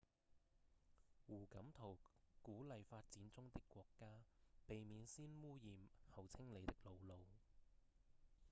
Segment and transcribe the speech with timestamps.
[1.27, 1.95] 胡錦濤
[2.41, 4.23] 鼓勵發展中的國家
[4.65, 5.77] 「避免先汙染、
[6.09, 7.23] 後清理的老路」